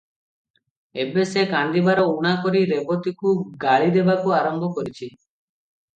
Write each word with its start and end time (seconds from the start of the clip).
ଏବେ 1.03 1.25
ସେ 1.31 1.43
କାନ୍ଦିବାର 1.51 2.05
ଊଣା 2.13 2.31
କରି 2.45 2.63
ରେବତୀକୁ 2.73 3.35
ଗାଳି 3.65 3.95
ଦେବାକୁ 3.99 4.35
ଆରମ୍ଭ 4.39 4.71
କରିଛି। 4.79 5.13